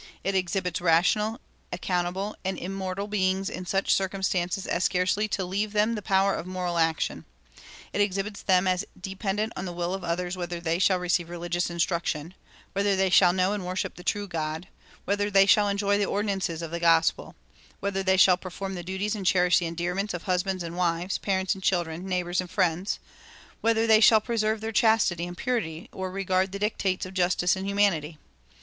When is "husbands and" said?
20.23-20.75